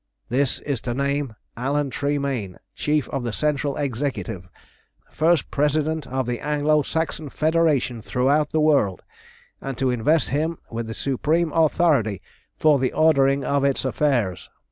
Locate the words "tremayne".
1.91-2.57